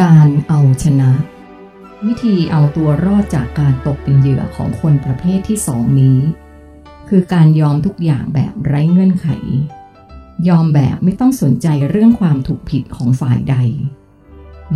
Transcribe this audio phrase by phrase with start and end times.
[0.00, 1.10] การเอาชนะ
[2.06, 6.18] วิธีเอาตัวรอดจากการตกเป็นเหยื่อของคนประเภทที่สองนี้
[7.08, 9.28] คือการยอมทุกอย่างแบบไร้เงื่อนไข
[10.48, 13.56] ยอมแบบไม่ต้องสนใจเรื่องความถูกผิดของฝ่ายใด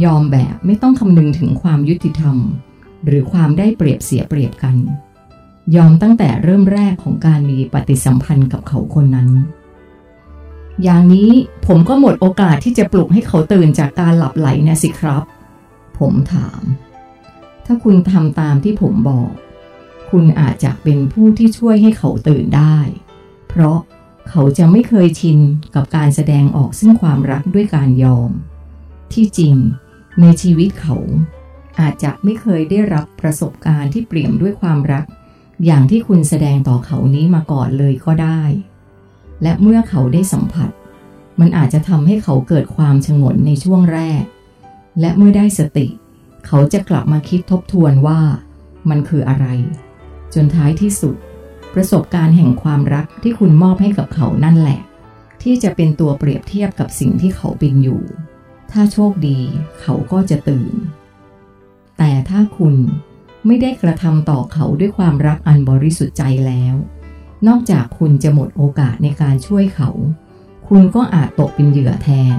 [0.04, 2.36] ยอมแบบไม่ต้องคำนึงถึงความยุติธรรม
[3.04, 4.76] หรือความได้เปรียบเสียเปรียบกัน
[5.76, 9.30] ยอมตั้งแต่เริ่มแรกของการมีปฏิสัมพันธ์กับเขาคนนั้น
[10.84, 11.30] อย่างนี้
[11.66, 15.22] ผมก็หมดโอกาสที่จะปลุกให้เขาตื่นจากการหลับไหลนะสิครับ
[15.98, 16.62] ผมถาม
[17.66, 19.30] ถ้าคุณทำตามที่ผมบอก
[20.10, 22.78] คุณอาจจะเป็นผู้ที่ช่วยให้เขาตื่นได้
[23.48, 23.78] เพราะ
[24.30, 25.38] เขาจะไม่เคยชิน
[25.74, 28.30] กับการแสดงออกซึ่งความรักด้วยการยอม
[29.12, 29.54] ที่จริง
[30.20, 30.96] ในชีวิตเขา
[31.80, 35.04] อาจจะไม่เคยได้รับประสบการณ์ที่เปลี่ยมด้วยความรัก
[35.64, 38.42] อย่างที่คุณแสดงต่อเขานี้มาก่อนเลยก็ได้
[39.42, 40.70] และเมื่อเขาได้สัมผัส
[41.40, 44.22] มันอาจจะทำให้เขาเกิดความชงนในช่วงแรก
[45.00, 45.86] และเมื่อได้สติ
[46.46, 48.20] เขาจะกลับมาคิดทบทวนว่า
[48.90, 49.46] มันคืออะไร
[50.34, 51.16] จนท้ายที่สุด
[51.74, 54.80] ประสบการณ์แห่งความรักที่คุณมอบให้กับเขานั่นแหละ
[55.42, 58.02] ที่จะเป็นตัวเปรียบเทียบกับสิ่งที่เขาเป็นอยู่
[58.72, 59.38] ถ้าโชคดี
[59.80, 60.74] เขาก็จะตื่น
[61.98, 62.74] แต่ถ้าคุณ
[63.46, 66.74] ไม่ได้กระทำต่อเขาด้วยความรักอันบริสุทธิ์ใจแล้ว
[67.48, 69.90] นอกจากคุณจะหมดโอกาสในการช่วยเขา
[70.68, 72.36] คุณก็อาจตกเป็นเหยื่อแทน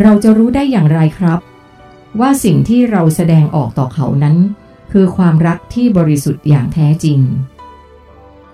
[0.00, 1.40] เราจะรู้ได้อย่างไรครับ
[2.20, 4.36] ว่าสิ่งที่เราแสดงออกต่อเขานั้น
[4.92, 7.20] คือความรักที่บริสุทธิ์อย่างแท้จริง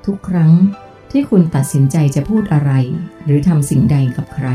[0.06, 0.52] ทุกครั้ง
[1.10, 2.72] ที่คุณตัดสินใจจะพูดอะไร
[3.24, 4.48] หรือทำสิ่งใดกับใคร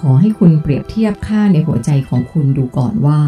[0.00, 3.20] ขอให้คุณเปรียบเทียบค่าในหัวใจของคุณดูก่อนว่า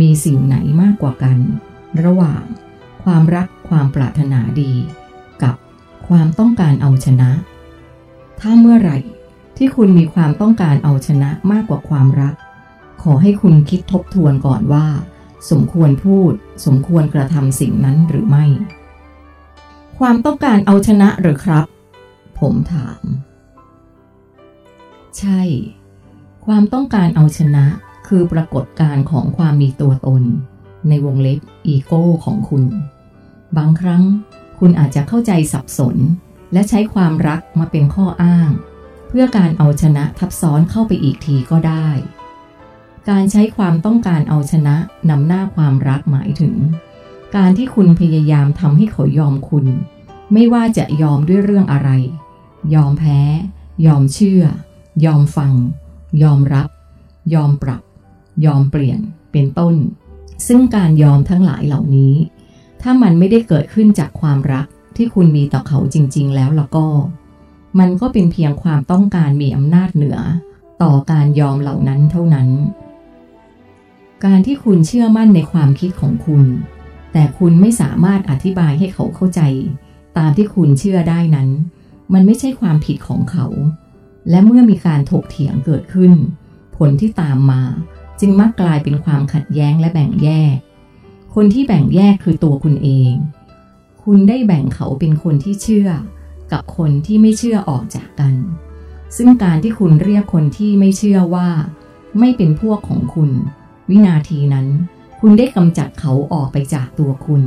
[0.00, 1.38] มีสิ่งไหนมากกว่ากัน
[2.04, 2.42] ระหว่าง
[3.04, 4.72] ความรักความปรารถนาดี
[6.08, 7.30] ความต้องการเอาชนะ
[8.40, 8.98] ถ้าเมื่อไหร่
[9.56, 12.34] ที่คุณมีความต้องการเอาชนะมากกว่าความรัก
[13.02, 14.86] ขอให้คุณคิดทบทวนก่อนว่า
[15.50, 16.32] สมควรพูด
[16.66, 18.44] สมควรกระทำสิ่งนั้นหรือไม่
[19.98, 21.66] ความต้องการเอาชนะหรือครับ
[22.40, 23.02] ผมถาม
[25.18, 25.40] ใช่
[26.46, 27.64] ความต้องการเอาชนะ
[28.08, 30.22] คือปรากฏการณ์ของความมีตัวตน
[30.88, 32.64] ในวงเล็บอีโก้ของคุณ
[33.56, 34.02] บางครั้ง
[34.58, 35.96] คุณอาจจะเข้าใจสับสน
[36.52, 38.50] และใช้ความรักมาเป็นข้ออ้าง
[39.08, 41.88] เพื่อการเอาชนะทับซ้อนเข้าไปอีกทีก็ได้
[43.08, 44.76] การใช้ความต้องการเอาชนะ
[45.10, 46.54] นำหน้าความรักหมายถึง
[47.36, 49.66] การที่คุณพยายามทำให้เขายอมคุณ
[50.32, 51.90] ไม่ว่าจะยอมด้วยเรื่องอะไร
[52.74, 53.20] ยอมแพ้
[53.86, 54.44] ยอมเชื่อ
[55.04, 55.54] ยอมฟัง
[56.22, 56.68] ยอมรับ
[57.34, 57.82] ยอมปรับ
[58.44, 59.00] ยอมเปลี่ยน
[59.32, 59.74] เป็นต้น
[60.46, 62.14] ซึ่งการยอมทั้งหลายเหล่านี้
[62.86, 66.86] ถ้ามันไม่ได้เกิดขึ้นจากความรักที่คุณมีต่อเขาจริง ๆ แล้วแล่ะก็
[67.78, 70.18] มันก็เป็นเพียงความต้องการมีอำนาจเหนือ
[70.82, 72.48] ต่อการยอมเหล่านั้นเท่านั้น
[74.24, 76.44] การที่คุณเชื่อมั่นในความคิดของคุณ
[77.12, 79.40] แต่คุณไม่สามารถอธิบายให้เขาเข้าใจ
[80.18, 81.48] ตามที่คุณเชื่อได้นั้น
[82.12, 83.46] มันไม่ใช่ความผิดของเขา
[84.30, 86.12] และเมื่อมีการถกเถียงเกิดขึ้น
[86.76, 87.62] ผลที่ตามมา
[88.20, 90.56] จึงมักกลายเป็นความขัดแย้งและแบ่งแยก
[91.34, 93.12] คนที่แบ่งแยกคือตัวคุณเอง
[94.04, 95.88] คุณได้แบ่งเขาเป็นคนที่เชื่อ
[96.52, 98.34] กับคนที่ไม่เชื่อออกจากกัน
[99.16, 101.48] ซึ่งการที่คุณเรียกคนที่ไม่เชื่อว่า
[102.18, 103.30] ไม่เป็นพวกของคุณ
[103.90, 104.66] วินาทีนั้น
[105.20, 107.42] คุณได้กำจัดเขาออกไปจากตัวคุณ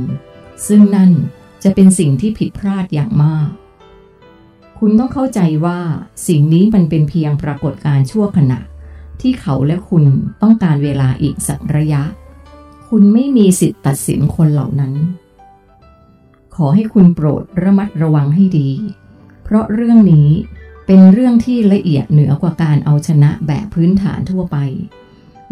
[0.66, 1.10] ซึ่งนั่น
[1.62, 3.48] จะเป็นสิ่งที่ผิดพลาดอย่างมาก
[4.78, 5.78] คุณต้องเข้าใจว่า
[6.28, 8.60] สิ่งนี้มันเป็นเพียงปรากฏการณ์ชั่วขณะ
[9.20, 10.04] ที่เขาและคุณ
[10.42, 12.02] ต้องการเวลาอีกสักระยะ
[12.88, 14.94] คุณไม่มีสิทธิ์ตัดสินคนเหล่านั้น
[16.54, 18.70] ขอให้คุณโปรดระมัดระวังให้ดี
[19.44, 20.28] เพราะเรื่องนี้
[20.86, 24.56] เป็นเรื่องที่ละเอียดเหนือกว่าการเอาชนะแบบพื้นฐานทั่วไป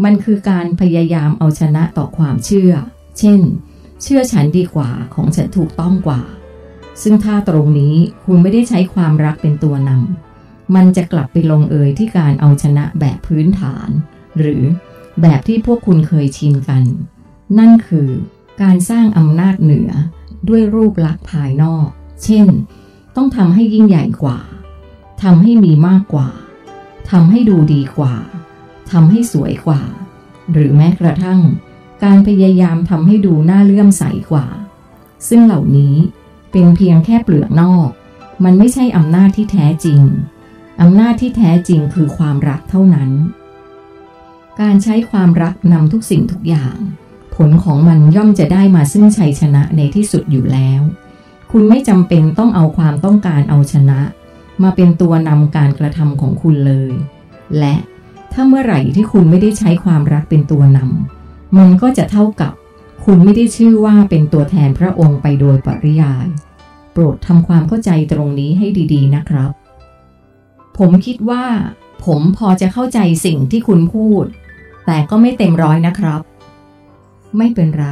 [0.04, 2.72] มันคือการพยายามเอาชนะต่อความเชื่อ
[3.19, 3.41] เช่น
[4.03, 6.22] เชื่อฉันดีกว่าของฉันถูกต้องกว่า
[7.03, 13.89] ซึ่งถ้าตรงนี้คุณไม่ได้ใช้ความรักเป็นตัวนำ มันจะกลับไปลงเอยที่การเอาชนะแบบพื้นฐาน
[14.39, 14.62] หรือ
[15.22, 16.84] แบบที่พวกคุณเคยชินกัน
[17.59, 18.09] นั่นคือ
[18.63, 19.91] การสร้างอำนาจเหนือ
[20.48, 21.87] ด้วยรูปลักษณ์ภายนอก
[22.25, 22.47] เช่น
[23.16, 24.39] ต้องทำให้ยิ่งใหญ่กว่า
[25.22, 26.28] ทำให้มีมากกว่า
[27.10, 28.15] ทำให้ดูดีกว่า
[28.91, 29.83] ทำให้สวยกว่า
[30.53, 31.41] หรือแม้กระทั่ง
[32.04, 34.47] การพยายามทำให้ดูน่าเลื่อมใสกว่า
[35.28, 35.95] ซึ่งเหล่านี้
[36.53, 37.89] เป็นเพียงแค่เปลือกนอก
[38.45, 40.01] มันไม่ใช่อำนาจที่แท้จริง
[40.81, 43.10] อำนาจที่แท้จริงคือความรักเท่านั้น
[44.60, 46.77] การใช้ความรักนำทุกสิ่งทุกอย่าง
[47.36, 50.80] ผลของมันย่อมจะได้มาซึ่งชัยชนะในที่สุดอยู่แล้ว
[51.50, 54.00] คุณไม่จำเป็นต้องเอาความต้องการเอาชนะ
[54.62, 56.92] มาเป็นตัวนำการกระทำของคุณเลย
[57.59, 57.74] และ
[58.33, 62.53] ถ้าเมื่อไหร่ที่คุณไม่ได้ใช้ความรักเป็นตัวนำมันก็จะเท่ากับ
[63.04, 66.27] คุณไม่ได้ชื่อว่าเป็นตัวแทนพระองค์ไปโดยปริยาย
[66.92, 69.50] โปรดทำความเข้าใจตรงนี้ให้ดี ๆ นะครับ
[70.78, 71.44] ผมคิดว่า
[72.04, 74.24] ผมพอจะเข้าใจสิ่งที่คุณพูด
[74.86, 76.21] แต่ก็ไม่เต็มร้อยนะครับ
[77.38, 77.88] ไม่เป็นไร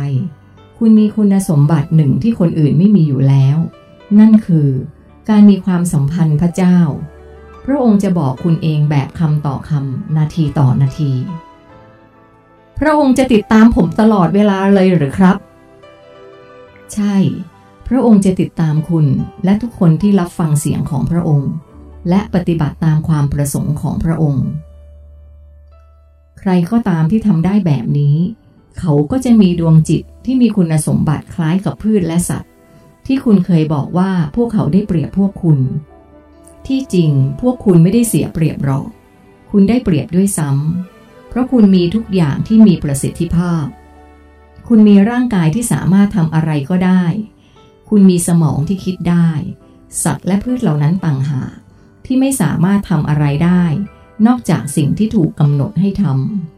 [0.79, 3.57] คุณมีคุณสมบัติหนึ่งที่คนอื่นไม่มีอยู่แล้ว
[4.19, 4.69] นั่นคือ
[5.29, 6.79] การมีความสัมพันธ์พระเจ้า
[7.65, 11.13] พระองค์จะบอกคุณเองแบบคำต่อคำนาทีต่อนาที
[12.79, 15.37] พระองค์จะติดตามผมตลอดเวลาเลยหรือครับ
[16.95, 17.17] ใช่
[17.89, 19.07] พระองค์จะติดตามคุณ
[19.45, 21.51] และทุกคนที่รับฟังเสียงของพระองค์
[22.09, 24.47] และปฏิบัติตามความประสงค์ของพระองค์
[26.41, 28.17] ใครก็ตามที่ทำได้แบบนี้
[28.79, 32.53] เขาก็จะมีดวงจิตที่มีคุณสมบัติคล้ายกับพืชและสัตว์
[33.07, 35.59] ที่คุณเคยบอกว่าพวกเขาได้เปรียบพวกคุณ
[36.67, 37.11] ที่จริง
[37.41, 38.89] พวกคุณไม่ได้เสียเปรียบหรอก
[39.51, 43.65] คุณได้เปรียบด้วยซ้ำเพราะคุณมีทุกอย่างที่มีประสิทธิภาพ
[44.69, 47.05] คุณมีร่างกายที่สามารถทำอะไรก็ได้
[47.91, 49.29] คุณมีสมองที่คิดได้
[50.03, 51.55] สัตว์และพืชเหล่านั้นต่างหาก
[52.07, 53.65] ที่ไม่สามารถทำอะไรได้
[54.27, 56.54] นอกจากสิ่งที่ถูกกำหนดให้ทำ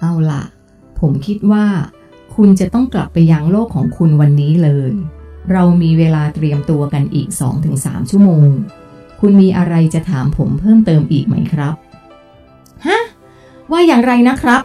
[0.00, 0.42] เอาล่ะ
[1.00, 1.66] ผมคิดว่า
[2.34, 4.92] คุณจะต้องกลับไปยังโลกของคุณวันนี้เลย
[5.52, 7.28] เรามีเวลาเตรียมตัวกันอีก
[7.70, 8.48] 2-3 ชั่วโมง
[9.20, 11.74] คุณมีอะไรจะถามผมเพิ่มเติมอีกไหมครับ
[12.86, 12.98] ฮะ
[13.70, 14.62] ว่าอย่างไรนะครับ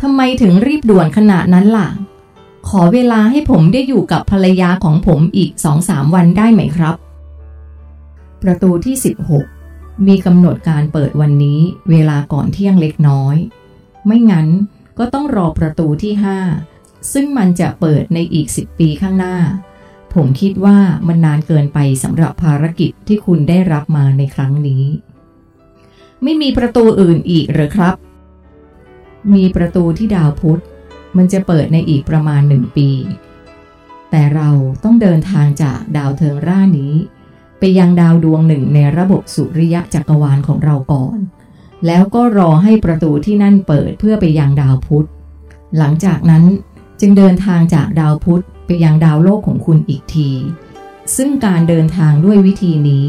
[0.00, 1.88] ทำไมถึงรีบด่วนขนาดนั้นล่ะ
[2.68, 5.50] ขอเวลาให้ผมได้อยู่กับภรรยาของผมอีก
[5.82, 6.94] 2-3วันได้ไหมครับ
[8.42, 8.96] ประตูที่
[9.50, 11.60] 16 มีกำหนดการเปิดวันนี้
[11.90, 13.36] เวลาก่อนเที่ยงเล็กน้อย
[14.08, 14.48] ไม่งั้น
[14.98, 16.14] ก็ต้องรอประตูที่
[16.60, 19.36] 5 ซึ่งมันจะเปิดในอีก 10 ปีข้างหน้า
[20.14, 24.84] ผมคิดว่ามันนานเกินไปสำหรับภารกิจที่คุณได้รับมาในครั้งนี้
[26.22, 27.94] ไม่มีประตูอื่นอีกหรือครับ
[29.34, 30.62] มีประตูที่ดาวพุธ
[31.16, 32.90] มันจะเปิดในอีกประมาณหนึ่งปี
[34.10, 34.50] แต่เรา
[34.84, 36.94] ต้องเดินทางจากดาวเทิงร่านี้
[37.58, 41.18] ไปยังดาวดวงหนึ่งในระบบสุริยะจักรวาลของเราก่อน
[41.86, 45.08] แล้วก็รอให้ประตูที่นั่นเปิดเพื่อไปยังดาวพุธ
[45.78, 46.44] หลังจากนั้น
[47.00, 50.30] จึงเดินทางจากดาวพุธไปยังดาวโลกของคุณอีกที
[51.16, 53.06] ซึ่งการเดินทางด้วยวิธีนี้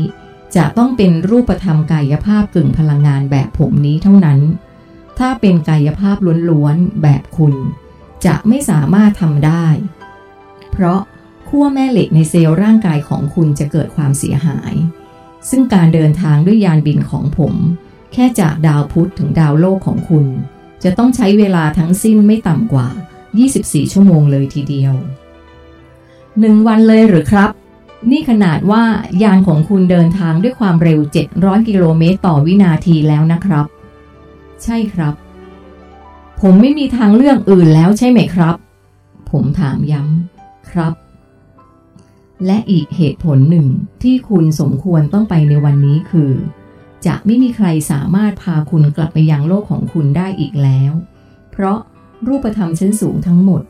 [0.56, 4.40] จะต้องเป็นรูปธรรมกายภาพกึ่งพลังงานแบบผมนี้เท่านั้น
[5.20, 6.18] ถ้าเป็นกายภาพ
[6.50, 7.54] ล้วนๆแบบคุณ
[8.26, 9.66] จะไม่สามารถทำได้
[10.72, 11.00] เพราะ
[11.50, 14.74] ขั้วแม่เหล็กในเซลล์ร่างกายของคุณจะเกิดความเสียหาย
[15.50, 17.54] ซึ่งการเดินทางด้วยยานบินของผม
[18.14, 20.26] แค่จากดาวพุธถึงดาวโลกของคุณ
[20.84, 22.88] จะต้องใช้เวลาทั้งสิ้นไม่ต่ำกว่า
[23.40, 24.94] 24 ชั่วโมงเลยทีเดียว
[26.40, 27.50] หนึ่งวันเลยหรือครับ
[28.12, 28.84] นี่ขนาดว่า
[29.24, 31.00] ยานของคุณเดินทางด้วยความเร็ว
[31.34, 33.66] 700 กิโลเมตรต่อวินาทีแล้วนะครับ
[34.64, 35.14] ใช่ครับ
[36.42, 38.56] ผมไม่มีทางเลือกอื่นแล้วใช่ไหมครับ
[39.32, 40.94] ผมถามย้ำครับ
[42.46, 43.68] และอีกเหตุผลหนึ่ง
[44.04, 46.32] ที่คุณสมควรต้องไปในวันนี้คือ
[47.06, 50.94] จะไม่มีใครสามารถพาคุณกลับไปยังโลกของคุณได้อีกแล้ว
[51.52, 51.80] เพราะ
[52.28, 53.62] รูปธรรมชั้นสูงทั้งหมด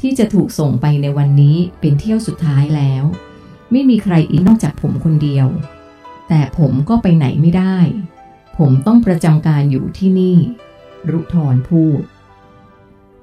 [0.00, 3.04] ที่จะถูกส่งไปในวันนี้เป็นเที่ยวสุดท้ายแล้ว
[3.70, 5.46] ไม่มีใครอีกนอกจากผมคนเดียว
[6.28, 7.78] แต่ผมก็ไปไหนไม่ได้
[8.58, 10.36] ผมต้องประจำการอยู่ที่นี่
[11.10, 12.00] รุทรพูด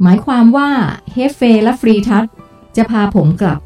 [0.01, 0.69] หมายความว่า
[1.11, 2.25] เฮเฟและฟรีทัศ
[2.77, 3.59] จะพาผมกลับ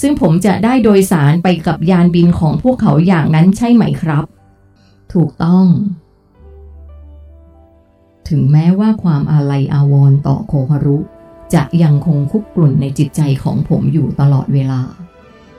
[0.00, 4.24] ซึ่งผมจะได้โดยสารไปกับยานบินของพวกเขาอย่างนั้นใช่ไหมครับ
[5.14, 5.66] ถูกต้อง
[8.28, 10.98] ถึงแม้ว่าความอาลัยอาวรณ์ต่อโคฮารุ
[11.54, 14.82] จะยังคงคุกกลุ่นในจิตใจของผมอยู่ตลอดเวลา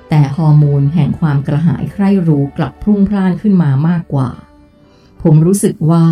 [0.10, 4.29] แต่ฮอร์โมนแห่งความกระหายใคร่รู้กลับพุ่งพล่านขึ้นมามากกว่า
[5.24, 6.03] ผมรู้สึกว่า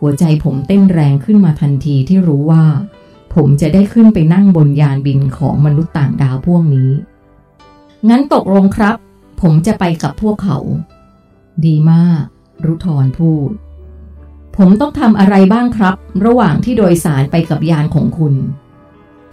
[0.00, 2.64] หัวใจผมเต้นแรงขึ้นมาทันทีที่รู้ว่า
[3.34, 6.90] ผมจะได้ขึ้นไปนั่งบนยานบินของมนุษย์ต่างดาวพวกนี้
[8.08, 8.96] งั้นตกลงครับ
[9.40, 10.58] ผมจะไปกับพวกเขา
[11.66, 12.22] ดีมาก
[12.66, 13.50] รุทรพูด
[14.56, 15.94] ผมต้องทำอะไรบ้างครับ
[16.26, 18.34] ระหว่างที่โดยสารไปกับยานของคุณ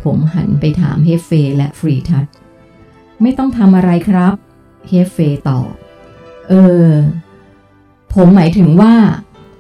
[0.04, 2.26] ผมหันไปถามเฮฟเฟและฟรีทัศ
[3.22, 4.34] ไม่ต้องทำอะไรครับ
[4.88, 5.18] เฮฟเฟ
[5.50, 5.72] ตอบ
[6.50, 6.54] เอ
[6.88, 6.90] อ
[8.14, 8.94] ผมหมายถึงว่า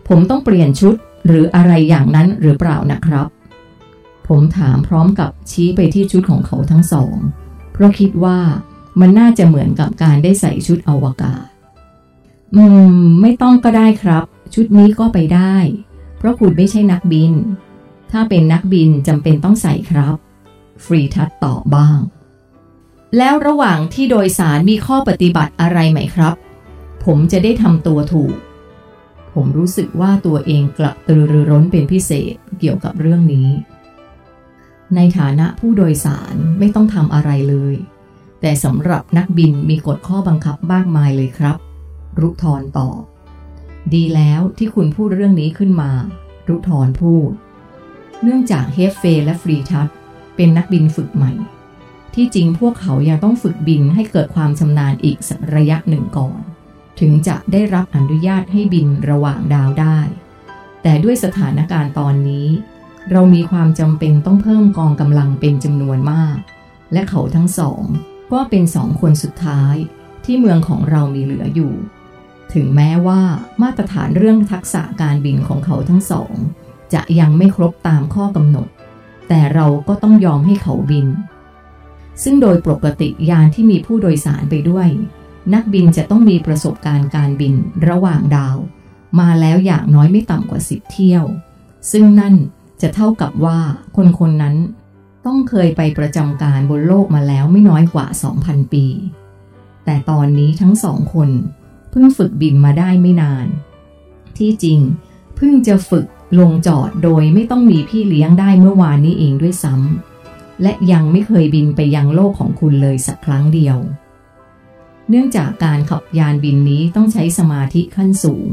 [0.07, 0.95] ผมต้องเปลี่ยนชุด
[1.27, 3.27] หรืออะไรอย่างนั้นหรือเปล่านะครับ
[4.27, 7.15] ผมถามพร้อมกับชี้ไปที่ชุดของเขาทั้งสอง
[7.73, 8.39] เพราะคิดว่า
[8.99, 11.45] มันน่าจะเหมือนกับการได้ใส่ชุดอวกาศ
[12.55, 12.63] อื
[12.97, 15.55] ม ไม่ต้องก็ได้ครับ ชุดนี้ก็ไปได้
[16.17, 17.33] เพราะคุณไม่ใช่นักบิน
[18.11, 20.15] ถ้าเป็นนักบินจำเป็นต้องใส่ครับ
[20.83, 21.99] ฟรีทัตตอบบ้าง
[23.17, 26.35] แล้วระหว่างที่โดยสารมีข้อปฏิบัติอะไรไหมครับ
[27.05, 28.35] ผมจะได้ทำตัวถูก
[29.33, 33.47] ผผมรู้สึกว่าตัวเองกระตือรือร้นเป็นพิเศษเกี่ยวกับเรื่องนี้
[34.95, 37.75] ในฐานะผู้โดยสารไม่ต้องทำอะไรเลย
[38.41, 41.57] แต่สำหรับนักบินมีกฎข้อบังคับมากมายเลยครับ
[42.21, 43.01] รุทรตอบ
[43.93, 45.91] ดีแล้วที่คุณพูดเรื่องนี้ขึ้นมา
[46.49, 47.31] รุทรพูด
[48.23, 49.87] เนื่องจากเฮฟเฟและฟรีทัต
[50.35, 51.33] เป็นนักบินฝึกใหม่
[52.13, 56.39] ที่จริงพวกเขายังต้องฝึกบินให้เกิดความชำนาญอีกสักระยะหนึ่งก่อน
[56.99, 59.99] ถึงจะได้รับอนุญาตให้บินระหว่างดาวได้
[60.81, 62.47] แต่ด้วยสถานการณ์ตอนนี้
[63.11, 66.37] เรามีความจำเป็นต้องเพิ่มกองกำลังเป็นจำนวนมาก
[66.93, 67.83] และเขาทั้งสอง
[68.31, 69.75] ก็เป็นสองคนสุดท้าย
[70.25, 71.73] ที่เมืองของเรามีเหลืออยู่
[72.53, 73.21] ถึงแม้ว่า
[73.61, 76.33] มาตรฐานเรื่องทักษะการบินของเขาทั้งสอง
[76.93, 78.67] จะยังไม่ครบตามข้อกำหนด
[79.27, 81.07] แต่เราก็ต้องยอมให้เขาบิน
[82.23, 84.89] ซึ่งโดยปกติยานที่มีผู้โดยสารไปด้วย
[85.53, 87.53] นักบินจะต้องมีประสบการณ์การบิน
[87.89, 88.57] ระหว่างดาว
[89.19, 91.23] มาแล้วอย่างน้อยไม่ต่ำกว่าสิบเที่ยว
[91.91, 92.35] ซึ่งนั่น
[92.81, 93.59] จะเท่ากับว่า
[93.95, 94.55] คนคนนั้น
[95.25, 98.05] ต้องเคยไปประจำการบนโลกมาแล้วไม่น้อยกว่า
[98.39, 98.85] 2,000 ปี
[99.85, 101.29] แต่ตอนนี้ทั้งสองคน
[101.97, 103.47] พิ่งฝึกบินมาได้ไม่นาน
[104.37, 104.79] ที่จริง
[105.35, 106.05] เพิ่งจะฝึก
[106.39, 113.77] ลงจอดโดยไม่ต้องมีพี่เลี้ยงได้เมื่อวานนี้เองด้วยซ้ำและยังไม่เคยบินไปยังโลกของคุณเลยสักครั้งเดียว
[115.09, 118.49] เนื่องจากการขับยานบินนี้ต้องใช้สมาธิขั้นสูง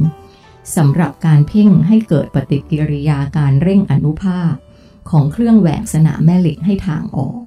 [0.76, 4.52] สำหรับการเพ่งให้เกิดปฏิกิริยาการเร่งอนุภาค
[5.10, 7.40] ของเครื่องแหวกสนามแม่เหล็กให้ทางออก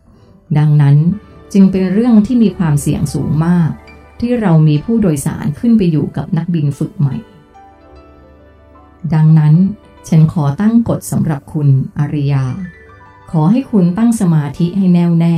[0.58, 0.98] ดังนั้น
[1.54, 3.72] จึงเป็นเรื่องที่มีความเสี่ยงสูงมาก
[4.20, 7.16] ที่เรามีผู้โดยสารขึ้นไปอยู่กับนักบินฝึกใหม่
[9.14, 9.56] ดังนั้น
[10.10, 11.68] ฉันขอตั้งกฎสำหรับคุณ
[12.00, 12.46] อริยา
[13.32, 15.38] ขอให้คุณตั้งสมาธิให้แน่วแน่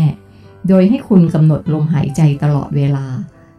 [0.67, 3.05] โดยให้คุณกำหนดลมหายใจตลอดเวลา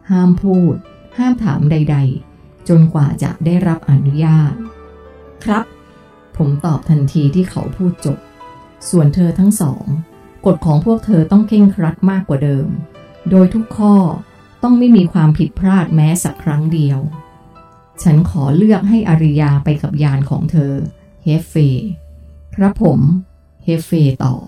[0.09, 0.75] ห้ามพูด
[1.17, 1.97] ห้ามถามใด
[2.31, 4.53] ๆ จนกว่าจะได้รับอนุญาต
[5.43, 5.65] ครับ
[6.37, 8.17] ผมตอบทันทีที่เขาพูดจบ
[8.89, 9.83] ส่วนเธอทั้งสอง
[10.45, 12.67] กฎของพวกเธอต้องเข่งครัดมากกว่าเดิม
[13.29, 13.95] โดยทุกข้อ
[14.63, 16.99] ต้องไม่มีความผิดพลาดแม้สักครั้งเดียว
[18.03, 20.73] ฉันขอเลือกให้อริยาไปกับยานของเธอ
[21.23, 21.55] เฮฟเฟ
[22.55, 22.99] ครับผม
[23.63, 23.91] เฮฟเฟ
[24.23, 24.45] ตอบ